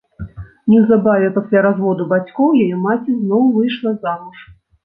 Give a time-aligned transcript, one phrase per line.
[0.71, 4.37] Неўзабаве пасля разводу бацькоў яе маці зноў выйшла замуж.